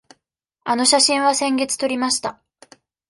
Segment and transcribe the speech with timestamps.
[0.63, 2.41] あの写真は先月撮りました。